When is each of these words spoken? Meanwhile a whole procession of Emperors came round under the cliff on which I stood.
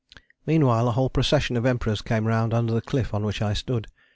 Meanwhile 0.47 0.87
a 0.87 0.93
whole 0.93 1.11
procession 1.11 1.55
of 1.55 1.63
Emperors 1.67 2.01
came 2.01 2.25
round 2.25 2.55
under 2.55 2.73
the 2.73 2.81
cliff 2.81 3.13
on 3.13 3.23
which 3.23 3.39
I 3.39 3.53
stood. 3.53 3.85